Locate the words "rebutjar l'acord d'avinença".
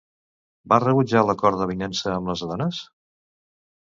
0.83-2.09